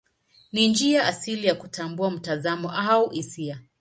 [0.51, 3.61] Ni njia asili ya kutambua mtazamo au hisia.